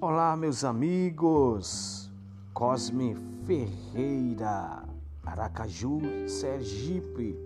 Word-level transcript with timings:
Olá, 0.00 0.36
meus 0.36 0.62
amigos. 0.62 2.08
Cosme 2.54 3.16
Ferreira, 3.44 4.84
Aracaju, 5.26 6.00
Sergipe. 6.28 7.36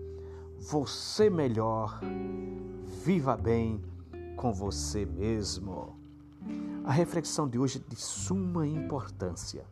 Você 0.59 1.31
melhor, 1.31 1.99
viva 3.03 3.35
bem 3.35 3.81
com 4.35 4.53
você 4.53 5.03
mesmo. 5.03 5.97
A 6.83 6.91
reflexão 6.91 7.49
de 7.49 7.57
hoje 7.57 7.83
é 7.83 7.89
de 7.89 7.95
suma 7.95 8.67
importância. 8.67 9.65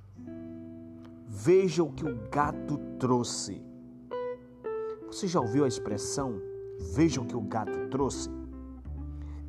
Veja 1.27 1.83
o 1.83 1.91
que 1.91 2.03
o 2.03 2.29
gato 2.31 2.79
trouxe. 2.97 3.61
Você 5.05 5.27
já 5.27 5.39
ouviu 5.39 5.65
a 5.65 5.67
expressão 5.67 6.41
veja 6.79 7.21
o 7.21 7.25
que 7.25 7.35
o 7.35 7.41
gato 7.41 7.89
trouxe? 7.89 8.29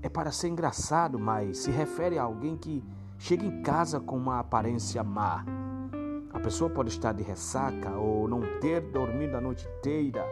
É 0.02 0.08
para 0.08 0.30
ser 0.30 0.48
engraçado, 0.48 1.18
mas 1.18 1.58
se 1.58 1.70
refere 1.70 2.18
a 2.18 2.24
alguém 2.24 2.56
que 2.56 2.84
chega 3.22 3.46
em 3.46 3.62
casa 3.62 4.00
com 4.00 4.16
uma 4.16 4.40
aparência 4.40 5.02
má. 5.04 5.44
A 6.32 6.40
pessoa 6.40 6.68
pode 6.68 6.88
estar 6.88 7.12
de 7.12 7.22
ressaca 7.22 7.92
ou 7.92 8.26
não 8.26 8.40
ter 8.58 8.80
dormido 8.80 9.36
a 9.36 9.40
noite 9.40 9.64
inteira. 9.78 10.26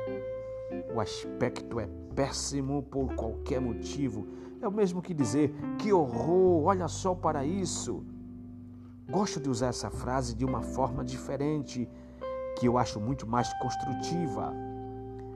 O 0.92 1.00
aspecto 1.00 1.78
é 1.78 1.88
péssimo 2.16 2.82
por 2.82 3.14
qualquer 3.14 3.60
motivo. 3.60 4.26
É 4.60 4.66
o 4.66 4.72
mesmo 4.72 5.00
que 5.00 5.14
dizer: 5.14 5.54
que 5.78 5.92
horror, 5.92 6.64
olha 6.64 6.88
só 6.88 7.14
para 7.14 7.44
isso. 7.44 8.04
Gosto 9.08 9.38
de 9.38 9.48
usar 9.48 9.68
essa 9.68 9.90
frase 9.90 10.34
de 10.34 10.44
uma 10.44 10.60
forma 10.60 11.04
diferente, 11.04 11.88
que 12.58 12.66
eu 12.66 12.76
acho 12.76 12.98
muito 12.98 13.24
mais 13.24 13.52
construtiva. 13.60 14.52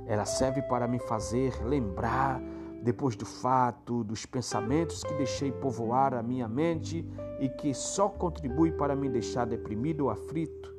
Ela 0.06 0.24
serve 0.24 0.60
para 0.62 0.88
me 0.88 0.98
fazer 0.98 1.64
lembrar 1.64 2.42
depois 2.84 3.16
do 3.16 3.24
fato, 3.24 4.04
dos 4.04 4.26
pensamentos 4.26 5.02
que 5.02 5.14
deixei 5.14 5.50
povoar 5.50 6.12
a 6.12 6.22
minha 6.22 6.46
mente 6.46 7.02
e 7.40 7.48
que 7.48 7.72
só 7.72 8.10
contribui 8.10 8.72
para 8.72 8.94
me 8.94 9.08
deixar 9.08 9.46
deprimido 9.46 10.02
ou 10.02 10.10
aflito. 10.10 10.74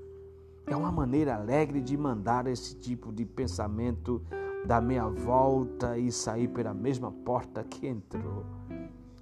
É 0.67 0.75
uma 0.75 0.91
maneira 0.91 1.35
alegre 1.35 1.81
de 1.81 1.97
mandar 1.97 2.45
esse 2.45 2.75
tipo 2.75 3.11
de 3.11 3.25
pensamento 3.25 4.21
dar 4.67 4.83
meia 4.83 5.07
volta 5.07 5.97
e 5.97 6.11
sair 6.11 6.47
pela 6.47 6.75
mesma 6.75 7.11
porta 7.11 7.63
que 7.63 7.87
entrou. 7.87 8.45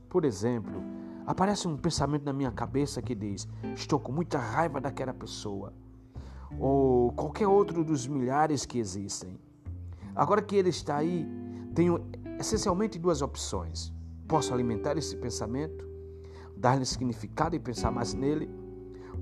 Por 0.09 0.25
exemplo, 0.25 0.83
aparece 1.25 1.69
um 1.69 1.77
pensamento 1.77 2.25
na 2.25 2.33
minha 2.33 2.51
cabeça 2.51 3.01
que 3.01 3.15
diz: 3.15 3.47
Estou 3.73 3.97
com 3.97 4.11
muita 4.11 4.37
raiva 4.37 4.81
daquela 4.81 5.13
pessoa. 5.13 5.73
Ou 6.59 7.13
qualquer 7.13 7.47
outro 7.47 7.81
dos 7.81 8.05
milhares 8.07 8.65
que 8.65 8.77
existem. 8.77 9.39
Agora 10.13 10.41
que 10.41 10.55
ele 10.55 10.69
está 10.69 10.97
aí, 10.97 11.25
tenho 11.73 12.05
essencialmente 12.43 12.99
duas 12.99 13.21
opções. 13.21 13.93
Posso 14.27 14.53
alimentar 14.53 14.97
esse 14.97 15.15
pensamento, 15.15 15.87
dar-lhe 16.55 16.85
significado 16.85 17.55
e 17.55 17.59
pensar 17.59 17.91
mais 17.91 18.13
nele. 18.13 18.49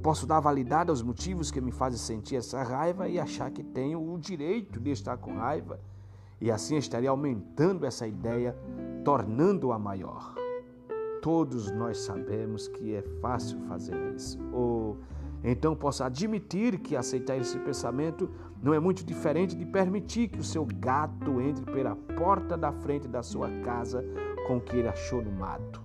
Posso 0.02 0.26
dar 0.26 0.40
validade 0.40 0.90
aos 0.90 1.04
motivos 1.04 1.52
que 1.52 1.62
me 1.62 1.72
fazem 1.72 2.00
sentir 2.00 2.36
essa 2.36 2.64
raiva 2.64 3.08
e 3.08 3.20
achar 3.20 3.52
que 3.52 3.64
tenho 3.64 4.02
o 4.02 4.18
direito 4.18 4.80
de 4.80 4.92
estar 4.92 5.18
com 5.18 5.36
raiva. 5.36 5.80
E 6.40 6.50
assim 6.50 6.78
estaria 6.78 7.10
aumentando 7.10 7.86
essa 7.86 8.08
ideia, 8.08 8.58
tornando-a 9.06 9.78
maior. 9.78 10.34
Todos 11.22 11.70
nós 11.70 12.00
sabemos 12.00 12.68
que 12.68 12.96
é 12.96 13.04
fácil 13.22 13.60
fazer 13.68 13.96
isso. 14.16 14.40
Ou 14.52 14.98
então 15.44 15.76
posso 15.76 16.04
admitir 16.04 16.80
que 16.80 16.96
aceitar 16.96 17.38
esse 17.38 17.58
pensamento 17.60 18.30
não 18.62 18.74
é 18.74 18.80
muito 18.80 19.04
diferente 19.04 19.56
de 19.56 19.66
permitir 19.66 20.28
que 20.28 20.40
o 20.40 20.44
seu 20.44 20.66
gato 20.66 21.42
entre 21.42 21.66
pela 21.66 21.96
porta 21.96 22.56
da 22.56 22.72
frente 22.72 23.08
da 23.08 23.24
sua 23.24 23.50
casa 23.64 24.06
com 24.48 24.58
o 24.58 24.62
que 24.62 24.78
ele 24.78 24.88
achou 24.88 25.22
no 25.22 25.32
mato. 25.32 25.82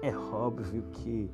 É 0.00 0.16
óbvio 0.16 0.84
que 0.92 1.30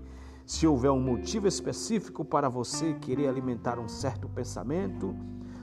se 0.46 0.66
houver 0.66 0.90
um 0.90 1.00
motivo 1.00 1.46
específico 1.46 2.24
para 2.24 2.48
você 2.48 2.94
querer 2.94 3.28
alimentar 3.28 3.78
um 3.78 3.86
certo 3.86 4.26
pensamento, 4.28 5.14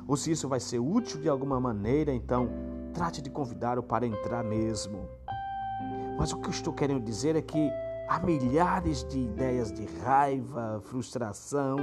ou 0.08 0.16
se 0.16 0.30
isso 0.30 0.48
vai 0.48 0.60
ser 0.60 0.78
útil 0.78 1.20
de 1.20 1.28
alguma 1.28 1.60
maneira, 1.60 2.14
então 2.14 2.50
trate 2.94 3.20
de 3.20 3.32
convidá-lo 3.32 3.82
para 3.82 4.06
entrar 4.06 4.44
mesmo. 4.44 5.10
Mas 6.18 6.32
o 6.32 6.38
que 6.38 6.48
eu 6.48 6.52
estou 6.52 6.72
querendo 6.72 7.04
dizer 7.04 7.36
é 7.36 7.42
que 7.42 7.72
Há 8.08 8.20
milhares 8.20 9.04
de 9.04 9.20
ideias 9.20 9.72
de 9.72 9.84
raiva, 10.04 10.80
frustração 10.84 11.78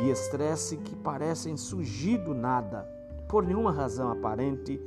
e 0.00 0.08
estresse 0.08 0.76
que 0.76 0.94
parecem 0.94 1.56
surgir 1.56 2.18
do 2.18 2.32
nada, 2.32 2.88
por 3.28 3.44
nenhuma 3.44 3.72
razão 3.72 4.10
aparente, 4.10 4.80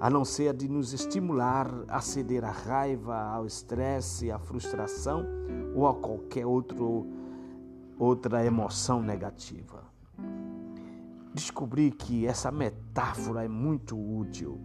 a 0.00 0.08
não 0.08 0.24
ser 0.24 0.48
a 0.48 0.52
de 0.52 0.68
nos 0.68 0.94
estimular 0.94 1.70
a 1.86 2.00
ceder 2.00 2.44
à 2.44 2.50
raiva, 2.50 3.14
ao 3.14 3.44
estresse, 3.44 4.30
à 4.30 4.38
frustração 4.38 5.26
ou 5.74 5.86
a 5.86 5.94
qualquer 5.94 6.46
outro, 6.46 7.06
outra 7.98 8.44
emoção 8.44 9.02
negativa. 9.02 9.84
Descobri 11.34 11.90
que 11.90 12.26
essa 12.26 12.50
metáfora 12.50 13.44
é 13.44 13.48
muito 13.48 13.96
útil 13.96 14.58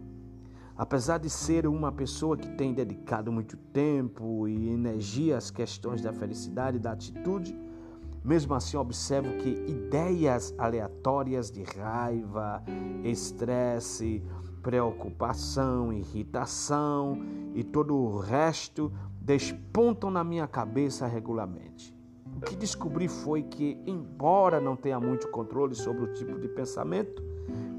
Apesar 0.78 1.18
de 1.18 1.28
ser 1.28 1.66
uma 1.66 1.90
pessoa 1.90 2.36
que 2.36 2.48
tem 2.50 2.72
dedicado 2.72 3.32
muito 3.32 3.56
tempo 3.56 4.46
e 4.46 4.68
energia 4.68 5.36
às 5.36 5.50
questões 5.50 6.00
da 6.00 6.12
felicidade 6.12 6.76
e 6.76 6.80
da 6.80 6.92
atitude, 6.92 7.58
mesmo 8.24 8.54
assim 8.54 8.76
observo 8.76 9.28
que 9.38 9.48
ideias 9.48 10.54
aleatórias 10.56 11.50
de 11.50 11.64
raiva, 11.64 12.62
estresse, 13.02 14.22
preocupação, 14.62 15.92
irritação 15.92 17.18
e 17.56 17.64
todo 17.64 17.96
o 17.96 18.20
resto 18.20 18.92
despontam 19.20 20.12
na 20.12 20.22
minha 20.22 20.46
cabeça 20.46 21.08
regularmente. 21.08 21.92
O 22.36 22.40
que 22.40 22.54
descobri 22.54 23.08
foi 23.08 23.42
que, 23.42 23.82
embora 23.84 24.60
não 24.60 24.76
tenha 24.76 25.00
muito 25.00 25.28
controle 25.28 25.74
sobre 25.74 26.04
o 26.04 26.12
tipo 26.12 26.38
de 26.38 26.46
pensamento 26.46 27.20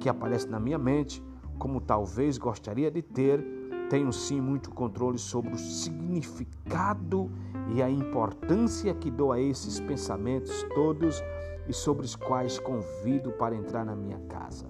que 0.02 0.10
aparece 0.10 0.50
na 0.50 0.60
minha 0.60 0.78
mente, 0.78 1.24
como 1.60 1.82
talvez 1.82 2.38
gostaria 2.38 2.90
de 2.90 3.02
ter, 3.02 3.46
tenho 3.90 4.12
sim 4.14 4.40
muito 4.40 4.72
controle 4.72 5.20
sobre 5.20 5.54
o 5.54 5.58
significado 5.58 7.30
e 7.76 7.84
a 7.84 7.90
importância 7.90 8.94
que 8.94 9.12
dou 9.12 9.32
a 9.32 9.40
esses 9.40 9.80
pensamentos 9.80 10.66
todos 10.74 11.22
e 11.68 11.74
sobre 11.74 12.06
os 12.06 12.16
quais 12.16 12.58
convido 12.58 13.32
para 13.34 13.56
entrar 13.56 13.86
na 13.86 13.96
minha 13.96 14.20
casa. 14.30 14.68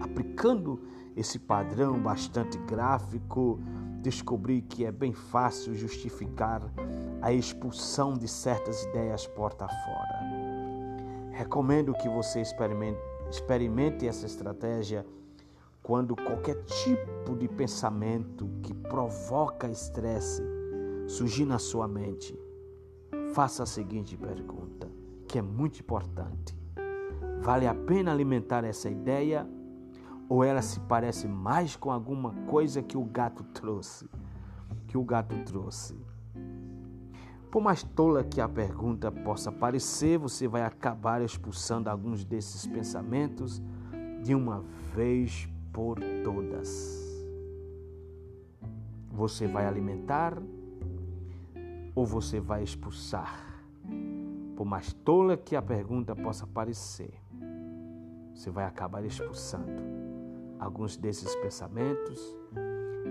Aplicando 0.00 0.80
esse 1.16 1.38
padrão 1.38 2.00
bastante 2.00 2.56
gráfico, 2.58 3.58
descobri 4.00 4.62
que 4.62 4.84
é 4.84 4.92
bem 4.92 5.12
fácil 5.12 5.74
justificar 5.74 6.62
a 7.20 7.32
expulsão 7.32 8.14
de 8.14 8.28
certas 8.28 8.82
ideias 8.84 9.26
porta 9.26 9.66
fora. 9.66 10.20
Recomendo 11.32 11.92
que 11.94 12.08
você 12.08 12.40
experimente, 12.40 12.98
experimente 13.30 14.06
essa 14.06 14.26
estratégia 14.26 15.04
quando 15.82 16.14
qualquer 16.14 16.62
tipo 16.64 17.34
de 17.36 17.48
pensamento 17.48 18.48
que 18.62 18.74
provoca 18.74 19.68
estresse 19.68 20.42
surgir 21.06 21.44
na 21.44 21.58
sua 21.58 21.88
mente, 21.88 22.38
faça 23.34 23.64
a 23.64 23.66
seguinte 23.66 24.16
pergunta, 24.16 24.88
que 25.26 25.38
é 25.38 25.42
muito 25.42 25.80
importante: 25.80 26.56
vale 27.42 27.66
a 27.66 27.74
pena 27.74 28.12
alimentar 28.12 28.64
essa 28.64 28.88
ideia 28.88 29.48
ou 30.28 30.44
ela 30.44 30.62
se 30.62 30.78
parece 30.80 31.26
mais 31.26 31.74
com 31.74 31.90
alguma 31.90 32.32
coisa 32.46 32.82
que 32.82 32.96
o 32.96 33.04
gato 33.04 33.42
trouxe? 33.42 34.08
Que 34.86 34.96
o 34.96 35.02
gato 35.02 35.36
trouxe. 35.44 35.96
Por 37.50 37.60
mais 37.60 37.82
tola 37.82 38.22
que 38.22 38.40
a 38.40 38.48
pergunta 38.48 39.10
possa 39.10 39.50
parecer, 39.50 40.18
você 40.18 40.46
vai 40.46 40.62
acabar 40.62 41.20
expulsando 41.20 41.90
alguns 41.90 42.24
desses 42.24 42.64
pensamentos 42.64 43.60
de 44.22 44.36
uma 44.36 44.62
vez 44.94 45.48
por 45.72 45.98
todas. 46.24 46.98
Você 49.10 49.46
vai 49.46 49.66
alimentar 49.66 50.40
ou 51.94 52.06
você 52.06 52.40
vai 52.40 52.62
expulsar? 52.62 53.62
Por 54.56 54.64
mais 54.64 54.92
tola 54.92 55.36
que 55.36 55.56
a 55.56 55.62
pergunta 55.62 56.14
possa 56.14 56.46
parecer, 56.46 57.12
você 58.34 58.50
vai 58.50 58.64
acabar 58.64 59.04
expulsando 59.04 59.82
alguns 60.58 60.96
desses 60.96 61.34
pensamentos 61.36 62.20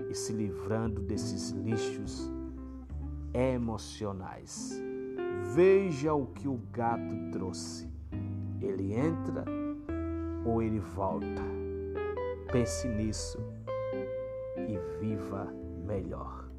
e 0.08 0.14
se 0.14 0.32
livrando 0.32 1.00
desses 1.00 1.50
lixos 1.50 2.30
emocionais. 3.34 4.80
Veja 5.54 6.14
o 6.14 6.26
que 6.26 6.48
o 6.48 6.60
gato 6.72 7.30
trouxe. 7.32 7.88
Ele 8.60 8.94
entra 8.94 9.44
ou 10.44 10.62
ele 10.62 10.78
volta. 10.78 11.42
Pense 12.52 12.88
nisso 12.88 13.38
e 14.56 14.78
viva 15.00 15.44
melhor. 15.86 16.50